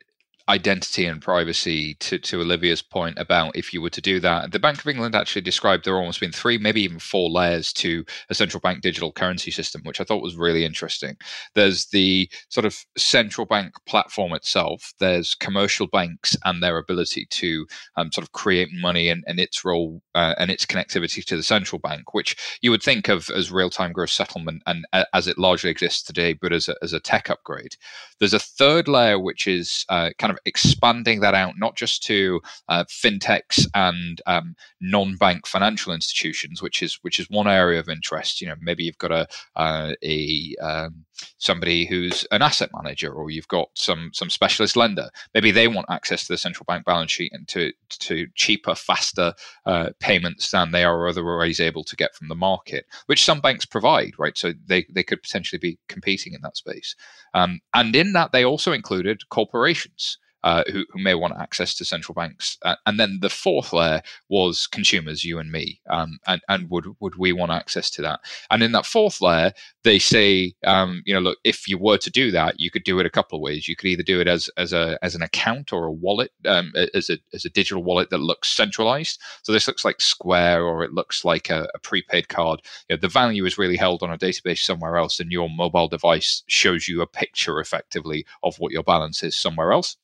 [0.49, 4.51] identity and privacy to, to Olivia's point about if you were to do that.
[4.51, 8.03] The Bank of England actually described there almost been three, maybe even four layers to
[8.29, 11.15] a central bank digital currency system, which I thought was really interesting.
[11.53, 17.67] There's the sort of central bank platform itself, there's commercial banks and their ability to
[17.95, 21.43] um, sort of create money and, and its role uh, and its connectivity to the
[21.43, 25.27] central bank, which you would think of as real time gross settlement and uh, as
[25.27, 27.75] it largely exists today, but as a, as a tech upgrade.
[28.19, 32.41] There's a third layer, which is uh, kind of expanding that out not just to
[32.67, 38.41] uh, fintechs and um, non-bank financial institutions, which is which is one area of interest.
[38.41, 41.05] You know, maybe you've got a uh, a um,
[41.37, 45.09] somebody who's an asset manager, or you've got some some specialist lender.
[45.33, 49.33] Maybe they want access to the central bank balance sheet and to to cheaper, faster
[49.65, 53.65] uh, payments than they are otherwise able to get from the market, which some banks
[53.65, 54.13] provide.
[54.17, 56.95] Right, so they they could potentially be competing in that space.
[57.33, 61.85] Um, and in that, they also included corporations uh, who, who, may want access to
[61.85, 62.57] central banks.
[62.63, 66.85] Uh, and then the fourth layer was consumers, you and me, um, and, and would
[66.99, 68.21] would we want access to that?
[68.49, 69.51] And in that fourth layer,
[69.83, 72.99] they say, um, you know, look, if you were to do that, you could do
[72.99, 73.67] it a couple of ways.
[73.67, 76.71] You could either do it as as a as an account or a wallet, um,
[76.93, 79.19] as a as a digital wallet that looks centralized.
[79.43, 82.61] So this looks like Square, or it looks like a, a prepaid card.
[82.87, 85.87] You know, the value is really held on a database somewhere else, and your mobile
[85.87, 89.97] device shows you a picture effectively of what your balance is somewhere else.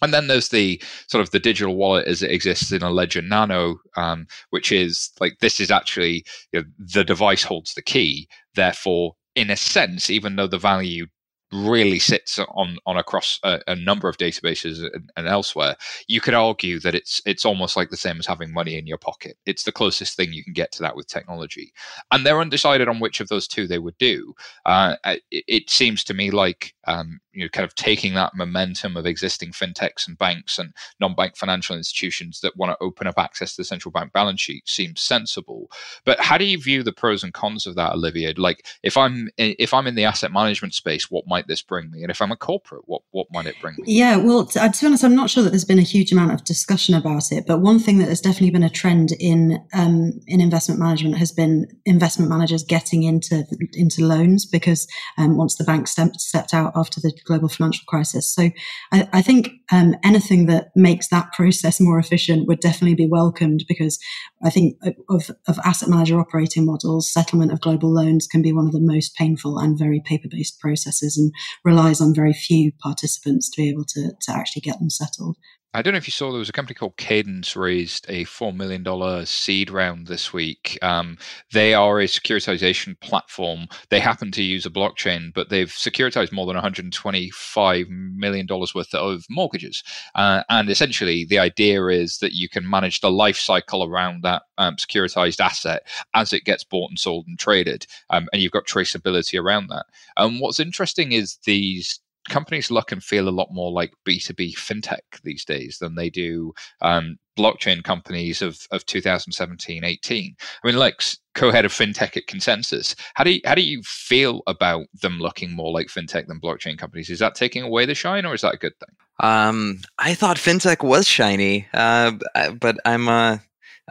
[0.00, 3.22] And then there's the sort of the digital wallet as it exists in a Ledger
[3.22, 8.28] Nano, um, which is like this is actually you know, the device holds the key.
[8.54, 11.06] Therefore, in a sense, even though the value
[11.52, 15.76] really sits on on across a, a number of databases and, and, elsewhere,
[16.08, 18.98] you could argue that it's it's almost like the same as having money in your
[18.98, 19.36] pocket.
[19.46, 21.72] It's the closest thing you can get to that with technology,
[22.10, 24.34] and they're undecided on which of those two they would do.
[24.64, 28.96] Uh, it, it, seems to me like um, you know, kind of taking that momentum
[28.96, 33.54] of existing fintechs and banks and non-bank financial institutions that want to open up access
[33.54, 35.70] to the central bank balance sheet seems sensible.
[36.04, 38.34] But how do you view the pros and cons of that, Olivia?
[38.36, 42.02] Like, if I'm if I'm in the asset management space, what might this bring me?
[42.02, 43.84] And if I'm a corporate, what what might it bring me?
[43.86, 46.12] Yeah, well, to, uh, to be honest, I'm not sure that there's been a huge
[46.12, 47.44] amount of discussion about it.
[47.46, 51.32] But one thing that has definitely been a trend in um, in investment management has
[51.32, 54.86] been investment managers getting into into loans because
[55.18, 58.32] um, once the bank stepped out after the global financial crisis.
[58.32, 58.50] So
[58.92, 63.64] I, I think um, anything that makes that process more efficient would definitely be welcomed
[63.68, 63.98] because
[64.42, 64.76] I think
[65.08, 68.80] of, of asset manager operating models, settlement of global loans can be one of the
[68.80, 71.32] most painful and very paper based processes and
[71.64, 75.36] relies on very few participants to be able to, to actually get them settled.
[75.74, 78.54] I don't know if you saw there was a company called Cadence raised a $4
[78.54, 80.78] million seed round this week.
[80.82, 81.16] Um,
[81.50, 83.68] they are a securitization platform.
[83.88, 89.24] They happen to use a blockchain, but they've securitized more than $125 million worth of
[89.30, 89.82] mortgages.
[90.14, 94.42] Uh, and essentially, the idea is that you can manage the life cycle around that
[94.58, 97.86] um, securitized asset as it gets bought and sold and traded.
[98.10, 99.86] Um, and you've got traceability around that.
[100.18, 105.20] And what's interesting is these companies look and feel a lot more like B2B fintech
[105.22, 110.36] these days than they do um, blockchain companies of, of 2017 18.
[110.62, 111.02] I mean, like
[111.34, 115.52] co-head of fintech at ConsenSys, how do you, how do you feel about them looking
[115.52, 117.10] more like fintech than blockchain companies?
[117.10, 118.94] Is that taking away the shine, or is that a good thing?
[119.20, 122.12] Um, I thought fintech was shiny, uh,
[122.58, 123.38] but I'm uh,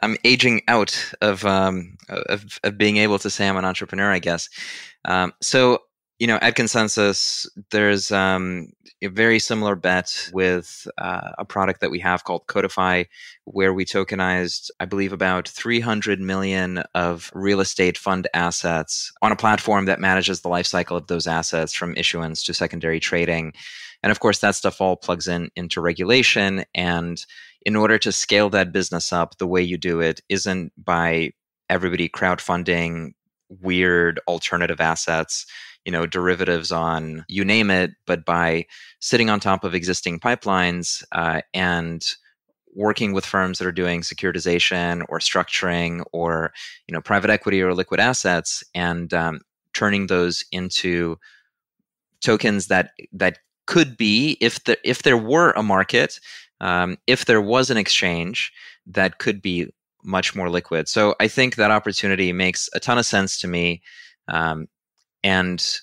[0.01, 4.19] I'm aging out of, um, of, of being able to say I'm an entrepreneur, I
[4.19, 4.49] guess.
[5.05, 5.79] Um, so
[6.21, 11.89] you know, at ConsenSys, there's um, a very similar bet with uh, a product that
[11.89, 13.07] we have called Codefi,
[13.45, 19.35] where we tokenized, I believe, about 300 million of real estate fund assets on a
[19.35, 23.53] platform that manages the lifecycle of those assets from issuance to secondary trading.
[24.03, 26.65] And of course, that stuff all plugs in into regulation.
[26.75, 27.25] And
[27.65, 31.31] in order to scale that business up, the way you do it isn't by
[31.67, 33.13] everybody crowdfunding
[33.59, 35.47] weird alternative assets
[35.85, 38.65] you know derivatives on you name it but by
[38.99, 42.15] sitting on top of existing pipelines uh, and
[42.73, 46.53] working with firms that are doing securitization or structuring or
[46.87, 49.41] you know private equity or liquid assets and um,
[49.73, 51.17] turning those into
[52.21, 56.19] tokens that that could be if the if there were a market
[56.59, 58.51] um, if there was an exchange
[58.85, 59.67] that could be
[60.03, 60.87] much more liquid.
[60.87, 63.81] So i think that opportunity makes a ton of sense to me
[64.27, 64.67] um,
[65.23, 65.79] and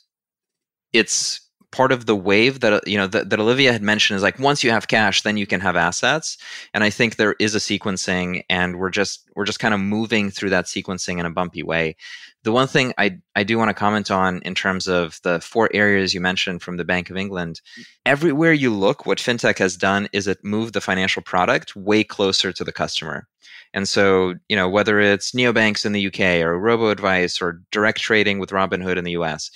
[0.92, 4.22] it's part of the wave that uh, you know that, that Olivia had mentioned is
[4.22, 6.38] like once you have cash then you can have assets
[6.72, 10.30] and I think there is a sequencing and we're just we're just kind of moving
[10.30, 11.96] through that sequencing in a bumpy way.
[12.44, 15.68] The one thing I I do want to comment on in terms of the four
[15.74, 17.60] areas you mentioned from the Bank of England,
[18.06, 22.50] everywhere you look what fintech has done is it moved the financial product way closer
[22.52, 23.28] to the customer.
[23.74, 28.00] And so, you know, whether it's neobanks in the UK or robo advice or direct
[28.00, 29.50] trading with Robinhood in the US,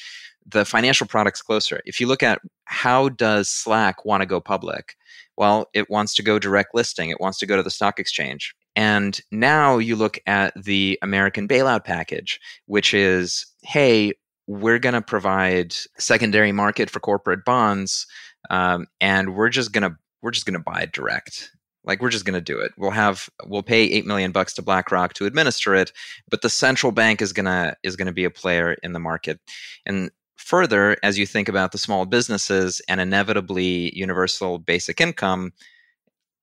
[0.46, 1.80] the financial products closer.
[1.86, 4.96] If you look at how does Slack want to go public?
[5.36, 7.10] Well, it wants to go direct listing.
[7.10, 8.54] It wants to go to the stock exchange.
[8.74, 14.12] And now you look at the American bailout package, which is, hey,
[14.46, 18.06] we're going to provide secondary market for corporate bonds,
[18.50, 21.50] um, and we're just going to we're just going to buy direct.
[21.84, 22.72] Like we're just going to do it.
[22.76, 25.92] We'll have we'll pay 8 million bucks to BlackRock to administer it,
[26.30, 29.00] but the central bank is going to is going to be a player in the
[29.00, 29.40] market.
[29.84, 35.52] And further, as you think about the small businesses and inevitably universal basic income,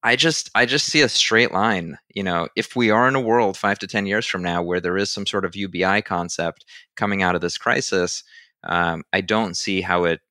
[0.04, 1.98] I just I just see a straight line.
[2.16, 4.80] You know, if we are in a world five to ten years from now where
[4.80, 8.24] there is some sort of UBI concept coming out of this crisis,
[8.64, 10.22] um, I don't see how it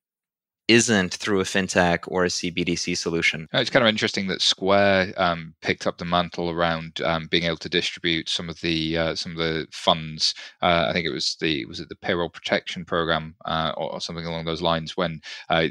[0.69, 3.49] isn't through a fintech or a CBDC solution.
[3.53, 7.57] It's kind of interesting that Square um, picked up the mantle around um, being able
[7.57, 10.35] to distribute some of the uh, some of the funds.
[10.61, 14.25] Uh, I think it was the was it the payroll protection program uh, or, something
[14.25, 15.67] along those lines when uh,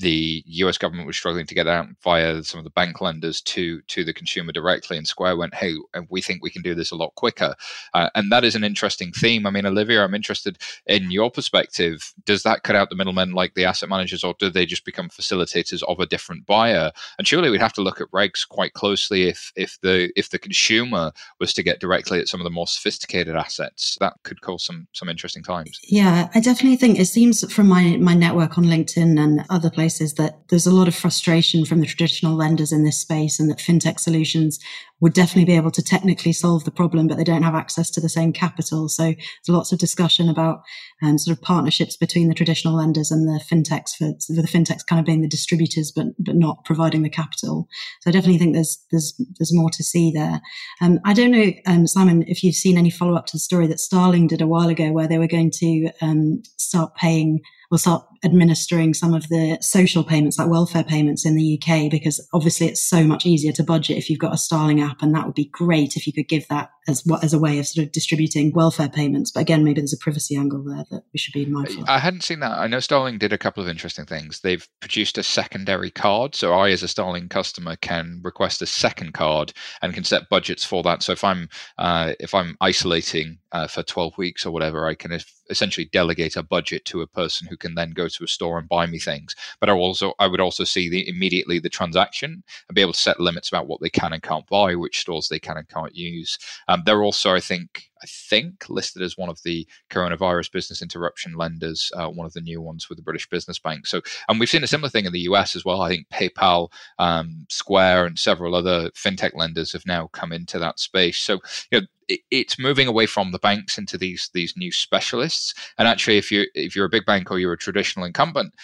[0.00, 0.76] the U.S.
[0.76, 4.12] government was struggling to get out via some of the bank lenders to to the
[4.12, 5.74] consumer directly, and Square went, "Hey,
[6.08, 7.54] we think we can do this a lot quicker,"
[7.94, 9.46] uh, and that is an interesting theme.
[9.46, 12.12] I mean, Olivia, I'm interested in your perspective.
[12.26, 15.08] Does that cut out the middlemen like the asset managers, or do they just become
[15.08, 16.90] facilitators of a different buyer?
[17.18, 20.38] And surely we'd have to look at regs quite closely if if the if the
[20.38, 23.96] consumer was to get directly at some of the more sophisticated assets.
[24.00, 25.78] That could cause some some interesting times.
[25.84, 30.14] Yeah, I definitely think it seems from my my network on LinkedIn and other places
[30.14, 33.58] that there's a lot of frustration from the traditional lenders in this space, and that
[33.58, 34.58] fintech solutions
[35.00, 38.00] would definitely be able to technically solve the problem, but they don't have access to
[38.00, 38.88] the same capital.
[38.88, 40.62] So there's lots of discussion about
[41.02, 44.86] um, sort of partnerships between the traditional lenders and the fintechs for, for, the fintechs
[44.86, 47.68] kind of being the distributors, but but not providing the capital.
[48.00, 50.40] So I definitely think there's there's there's more to see there.
[50.80, 53.66] Um, I don't know, um, Simon, if you've seen any follow up to the story
[53.68, 57.78] that Starling did a while ago, where they were going to um, start paying will
[57.78, 62.66] start administering some of the social payments like welfare payments in the UK because obviously
[62.66, 65.34] it's so much easier to budget if you've got a Starling app and that would
[65.34, 67.92] be great if you could give that as what as a way of sort of
[67.92, 69.30] distributing welfare payments.
[69.30, 71.82] But again, maybe there's a privacy angle there that we should be mindful.
[71.82, 71.88] Of.
[71.88, 72.52] I hadn't seen that.
[72.52, 74.40] I know Starling did a couple of interesting things.
[74.40, 79.14] They've produced a secondary card, so I, as a Starling customer, can request a second
[79.14, 81.02] card and can set budgets for that.
[81.02, 85.18] So if I'm uh, if I'm isolating uh, for 12 weeks or whatever, I can
[85.48, 88.68] essentially delegate a budget to a person who can then go to a store and
[88.68, 89.34] buy me things.
[89.58, 93.00] But I also I would also see the immediately the transaction and be able to
[93.00, 95.94] set limits about what they can and can't buy, which stores they can and can't
[95.94, 96.38] use.
[96.68, 101.34] Um, they're also, I think, I think listed as one of the coronavirus business interruption
[101.34, 103.86] lenders, uh, one of the new ones with the British Business Bank.
[103.86, 105.82] So, and we've seen a similar thing in the US as well.
[105.82, 110.78] I think PayPal, um, Square, and several other fintech lenders have now come into that
[110.78, 111.18] space.
[111.18, 111.40] So,
[111.70, 111.86] you know,
[112.30, 115.54] it's moving away from the banks into these these new specialists.
[115.78, 118.54] And actually, if you if you're a big bank or you're a traditional incumbent,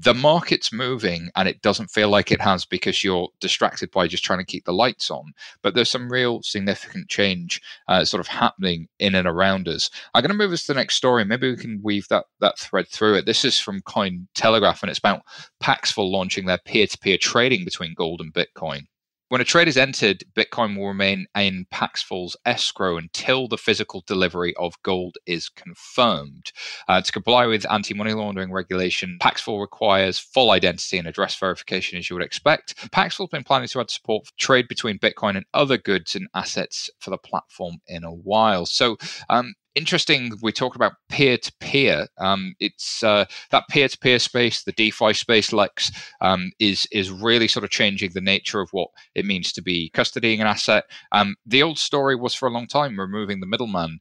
[0.00, 4.22] the market's moving and it doesn't feel like it has because you're distracted by just
[4.22, 5.32] trying to keep the lights on.
[5.60, 9.90] But there's some real significant change uh, sort of happening in and around us.
[10.14, 11.24] I'm going to move us to the next story.
[11.24, 13.26] Maybe we can weave that, that thread through it.
[13.26, 15.22] This is from Coin Telegraph and it's about
[15.58, 18.86] Paxful launching their peer to peer trading between gold and Bitcoin.
[19.30, 24.56] When a trade is entered, Bitcoin will remain in Paxful's escrow until the physical delivery
[24.56, 26.50] of gold is confirmed.
[26.88, 31.98] Uh, to comply with anti money laundering regulation, Paxful requires full identity and address verification,
[31.98, 32.90] as you would expect.
[32.90, 36.88] Paxful's been planning to add support for trade between Bitcoin and other goods and assets
[36.98, 38.64] for the platform in a while.
[38.64, 38.96] So,
[39.28, 45.52] um, interesting we talk about peer-to-peer um, it's uh, that peer-to-peer space the defi space
[45.52, 49.62] lex um, is is really sort of changing the nature of what it means to
[49.62, 50.84] be custodying an asset.
[51.12, 54.00] Um, the old story was for a long time removing the middleman.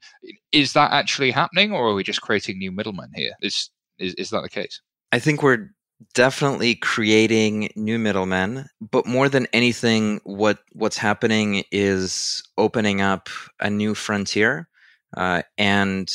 [0.51, 3.33] Is that actually happening or are we just creating new middlemen here?
[3.41, 3.69] Is
[3.99, 4.81] is, is that the case?
[5.11, 5.69] I think we're
[6.13, 13.67] definitely creating new middlemen but more than anything what what's happening is opening up a
[13.67, 14.69] new frontier
[15.15, 16.11] uh, and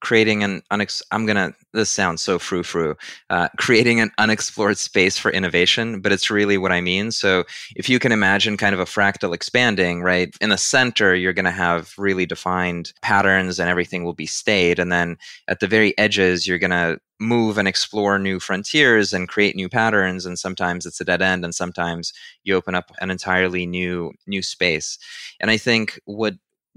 [0.00, 2.94] creating an unex- I'm gonna this sounds so frou frou
[3.30, 7.10] uh, creating an unexplored space for innovation, but it's really what I mean.
[7.10, 7.44] So
[7.74, 10.34] if you can imagine kind of a fractal expanding, right?
[10.40, 14.92] In the center, you're gonna have really defined patterns, and everything will be stayed, and
[14.92, 15.16] then
[15.48, 20.26] at the very edges, you're gonna move and explore new frontiers and create new patterns
[20.26, 22.12] and sometimes it's a dead end and sometimes
[22.44, 24.98] you open up an entirely new new space
[25.40, 26.34] and i think what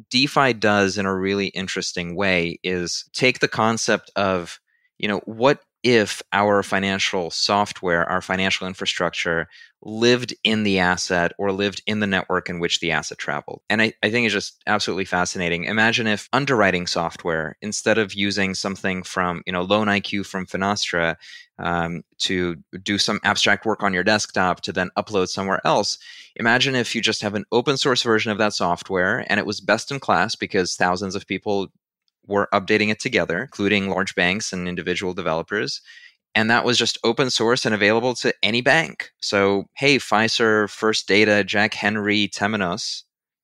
[0.09, 4.59] DeFi does in a really interesting way is take the concept of,
[4.97, 9.47] you know, what if our financial software, our financial infrastructure
[9.81, 13.61] lived in the asset or lived in the network in which the asset traveled.
[13.69, 15.63] And I, I think it's just absolutely fascinating.
[15.63, 21.15] Imagine if underwriting software, instead of using something from, you know, Loan IQ from Finastra
[21.59, 25.97] um, to do some abstract work on your desktop to then upload somewhere else,
[26.35, 29.61] imagine if you just have an open source version of that software and it was
[29.61, 31.71] best in class because thousands of people
[32.29, 35.81] were updating it together, including large banks and individual developers
[36.35, 39.11] and that was just open source and available to any bank.
[39.21, 43.03] So, hey, Fiserv, First Data, Jack Henry, Temenos,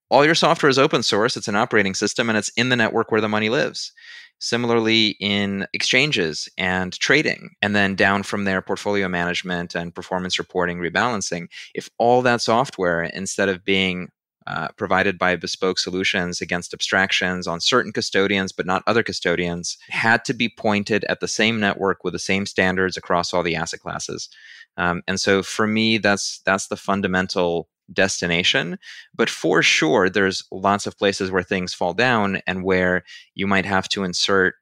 [0.10, 1.36] all your software is open source.
[1.36, 3.92] It's an operating system and it's in the network where the money lives.
[4.40, 10.78] Similarly, in exchanges and trading, and then down from there, portfolio management and performance reporting,
[10.78, 11.48] rebalancing.
[11.74, 14.10] If all that software, instead of being
[14.48, 20.24] uh, provided by bespoke solutions against abstractions on certain custodians but not other custodians had
[20.26, 23.80] to be pointed at the same network with the same standards across all the asset
[23.80, 24.30] classes.
[24.78, 28.78] Um, and so for me that's that's the fundamental destination.
[29.14, 33.04] But for sure there's lots of places where things fall down and where
[33.36, 34.56] you might have to insert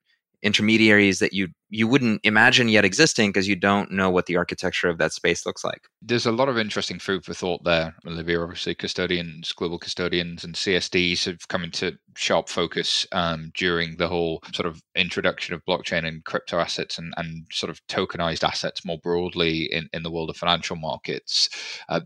[0.44, 4.90] intermediaries that you you wouldn't imagine yet existing because you don't know what the architecture
[4.90, 5.88] of that space looks like.
[6.04, 8.42] There's a lot of interesting food for thought there, Olivia.
[8.42, 14.44] Obviously, custodians, global custodians, and CSDs have come into sharp focus um, during the whole
[14.54, 19.00] sort of introduction of blockchain and crypto assets and, and sort of tokenized assets more
[19.00, 21.50] broadly in, in the world of financial markets.
[21.90, 22.02] Uh,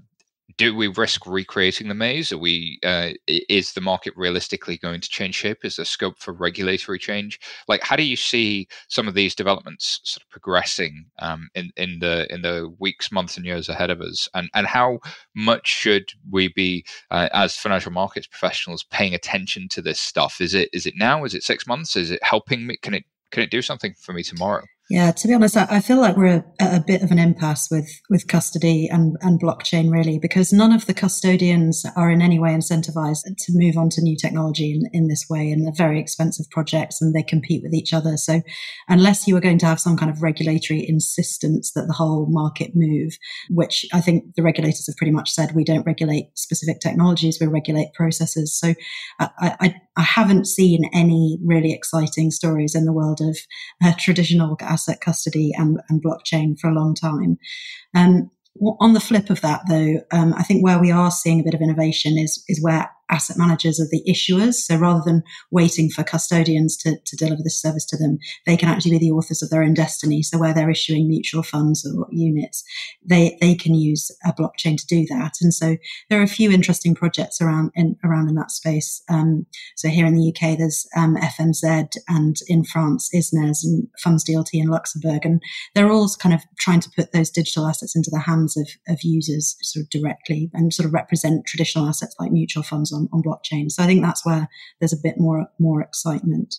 [0.55, 2.31] do we risk recreating the maze?
[2.31, 2.79] Are we?
[2.83, 5.65] Uh, is the market realistically going to change shape?
[5.65, 7.39] Is there scope for regulatory change?
[7.67, 11.99] Like, how do you see some of these developments sort of progressing um, in in
[11.99, 14.29] the in the weeks, months, and years ahead of us?
[14.33, 14.99] And and how
[15.35, 20.39] much should we be uh, as financial markets professionals paying attention to this stuff?
[20.39, 21.25] Is it is it now?
[21.25, 21.97] Is it six months?
[21.97, 22.77] Is it helping me?
[22.81, 24.63] Can it can it do something for me tomorrow?
[24.89, 28.29] Yeah, to be honest, I, feel like we're a bit of an impasse with with
[28.29, 33.23] custody and, and blockchain, really, because none of the custodians are in any way incentivized
[33.25, 37.01] to move on to new technology in, in this way, and they're very expensive projects,
[37.01, 38.15] and they compete with each other.
[38.15, 38.41] So,
[38.87, 42.71] unless you are going to have some kind of regulatory insistence that the whole market
[42.73, 43.17] move,
[43.49, 47.47] which I think the regulators have pretty much said, we don't regulate specific technologies, we
[47.47, 48.57] regulate processes.
[48.57, 48.73] So,
[49.19, 49.29] I,
[49.59, 53.35] I, I haven't seen any really exciting stories in the world of
[53.83, 57.37] uh, traditional asset custody and, and blockchain for a long time.
[57.95, 58.29] Um,
[58.79, 61.53] on the flip of that, though, um, I think where we are seeing a bit
[61.53, 64.55] of innovation is is where asset managers are the issuers.
[64.55, 68.69] So rather than waiting for custodians to, to deliver this service to them, they can
[68.69, 70.23] actually be the authors of their own destiny.
[70.23, 72.63] So where they're issuing mutual funds or units,
[73.05, 75.35] they, they can use a blockchain to do that.
[75.41, 75.77] And so
[76.09, 79.01] there are a few interesting projects around in, around in that space.
[79.09, 79.45] Um,
[79.75, 81.17] so here in the UK, there's um,
[82.09, 85.25] and in France, Iznes and Funds DLT in Luxembourg.
[85.25, 85.41] And
[85.73, 88.99] they're all kind of trying to put those digital assets into the hands of, of
[89.03, 93.23] users sort of directly and sort of represent traditional assets like mutual funds on, on
[93.23, 93.71] blockchain.
[93.71, 96.55] So I think that's where there's a bit more more excitement.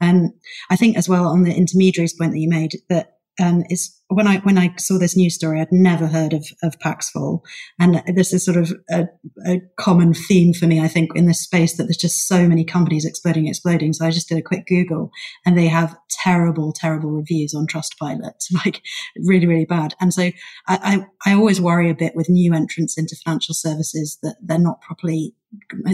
[0.00, 0.34] And um,
[0.70, 4.26] I think as well on the intermediaries point that you made that um, is when
[4.26, 7.42] I when I saw this news story, I'd never heard of of Paxful,
[7.78, 9.06] and this is sort of a,
[9.46, 10.80] a, common theme for me.
[10.80, 13.92] I think in this space that there's just so many companies exploding, exploding.
[13.92, 15.10] So I just did a quick Google,
[15.46, 18.32] and they have terrible, terrible reviews on Trustpilot,
[18.64, 18.82] like
[19.24, 19.94] really, really bad.
[20.00, 24.18] And so I, I, I always worry a bit with new entrants into financial services
[24.22, 25.34] that they're not properly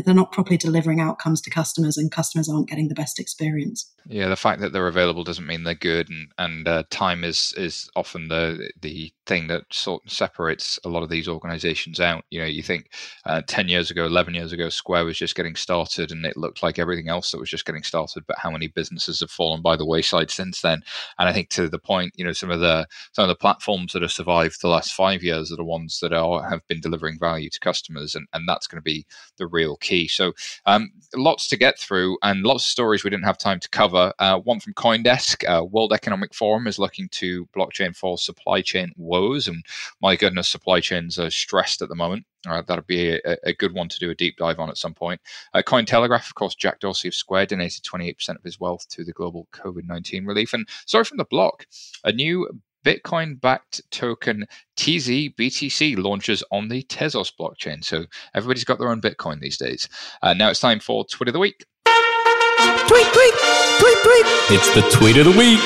[0.05, 4.29] they're not properly delivering outcomes to customers and customers aren't getting the best experience yeah
[4.29, 7.89] the fact that they're available doesn't mean they're good and and uh, time is is
[7.97, 12.25] often the the thing that sort of separates a lot of these organizations out.
[12.31, 12.91] You know, you think
[13.25, 16.63] uh, 10 years ago, 11 years ago, Square was just getting started and it looked
[16.63, 19.77] like everything else that was just getting started, but how many businesses have fallen by
[19.77, 20.83] the wayside since then?
[21.19, 23.93] And I think to the point, you know, some of the some of the platforms
[23.93, 27.19] that have survived the last five years are the ones that are have been delivering
[27.19, 29.07] value to customers, and, and that's going to be
[29.39, 30.09] the real key.
[30.09, 30.33] So
[30.67, 34.13] um, lots to get through and lots of stories we didn't have time to cover.
[34.19, 38.93] Uh, one from CoinDesk, uh, World Economic Forum is looking to blockchain for supply chain
[38.97, 39.49] woes.
[39.49, 39.65] And
[40.01, 42.27] my goodness, supply chains are stressed at the moment.
[42.47, 44.93] Uh, that'll be a, a, good one to do a deep dive on at some
[44.93, 45.21] point.
[45.55, 49.13] Uh, Cointelegraph, of course, Jack Dorsey of Square donated 28% of his wealth to the
[49.13, 50.53] global COVID 19 relief.
[50.53, 51.67] And sorry from the block,
[52.05, 52.49] a new
[52.85, 57.83] Bitcoin backed token TZBTC launches on the Tezos blockchain.
[57.83, 58.05] So
[58.35, 59.89] everybody's got their own Bitcoin these days.
[60.23, 61.65] Uh, now it's time for Tweet of the Week.
[61.85, 63.35] Tweet, tweet,
[63.79, 64.27] tweet, tweet.
[64.51, 65.61] It's the Tweet of the Week.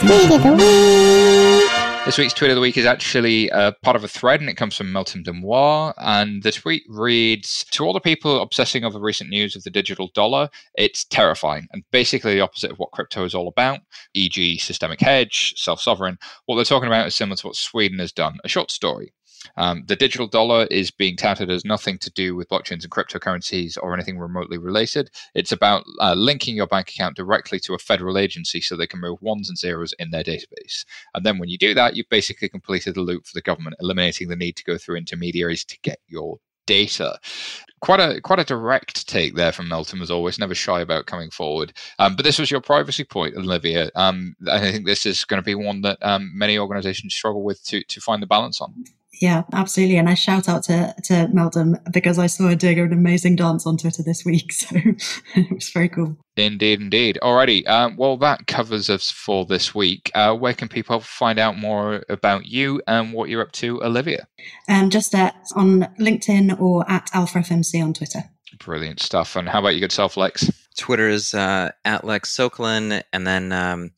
[0.00, 1.51] Tweet of the Week.
[2.04, 4.56] This week's tweet of the week is actually uh, part of a thread, and it
[4.56, 5.94] comes from Meltem Demirors.
[5.98, 10.10] And the tweet reads To all the people obsessing over recent news of the digital
[10.12, 13.80] dollar, it's terrifying and basically the opposite of what crypto is all about,
[14.14, 16.18] e.g., systemic hedge, self sovereign.
[16.46, 18.38] What they're talking about is similar to what Sweden has done.
[18.42, 19.12] A short story.
[19.56, 23.76] Um, the digital dollar is being touted as nothing to do with blockchains and cryptocurrencies
[23.80, 25.10] or anything remotely related.
[25.34, 29.00] It's about uh, linking your bank account directly to a federal agency so they can
[29.00, 30.84] move ones and zeros in their database.
[31.14, 34.28] And then when you do that, you've basically completed the loop for the government, eliminating
[34.28, 37.18] the need to go through intermediaries to get your data.
[37.80, 40.38] Quite a quite a direct take there from Meltem as always.
[40.38, 41.72] Never shy about coming forward.
[41.98, 43.90] Um, but this was your privacy point, Olivia.
[43.96, 47.62] Um, I think this is going to be one that um, many organisations struggle with
[47.64, 48.84] to to find the balance on.
[49.20, 49.98] Yeah, absolutely.
[49.98, 53.66] And I shout out to, to Meltem because I saw her doing an amazing dance
[53.66, 54.52] on Twitter this week.
[54.62, 54.76] So
[55.34, 56.16] it was very cool.
[56.36, 57.18] Indeed, indeed.
[57.22, 57.66] Alrighty.
[57.68, 60.10] Um, well, that covers us for this week.
[60.14, 64.26] Uh, where can people find out more about you and what you're up to, Olivia?
[64.68, 68.20] Um, just at, on LinkedIn or at AlphaFMC on Twitter.
[68.58, 69.36] Brilliant stuff.
[69.36, 70.50] And how about you, good self, Lex?
[70.78, 73.90] Twitter is uh, at Lex Sokolin, and then um,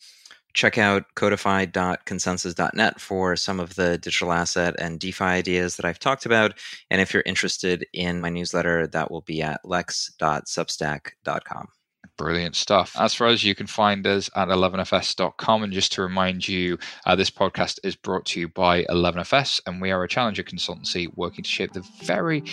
[0.54, 6.24] check out codefi.consensys.net for some of the digital asset and DeFi ideas that I've talked
[6.24, 6.54] about.
[6.90, 11.68] And if you're interested in my newsletter, that will be at lex.substack.com.
[12.16, 12.94] Brilliant stuff.
[12.96, 15.64] As for us, you can find us at 11fs.com.
[15.64, 19.80] And just to remind you, uh, this podcast is brought to you by 11fs, and
[19.80, 22.44] we are a challenger consultancy working to shape the very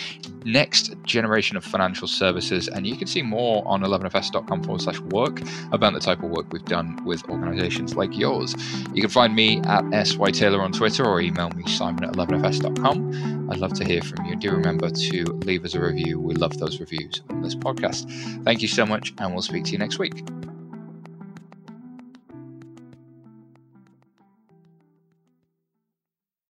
[0.44, 2.66] next generation of financial services.
[2.66, 5.40] And you can see more on 11fs.com forward slash work
[5.70, 8.56] about the type of work we've done with organizations like yours.
[8.92, 13.50] You can find me at SY Taylor on Twitter or email me simon at 11fs.com.
[13.52, 14.34] I'd love to hear from you.
[14.34, 16.18] Do remember to leave us a review.
[16.18, 18.10] We love those reviews on this podcast.
[18.44, 20.51] Thank you so much, and we'll speak to you next week.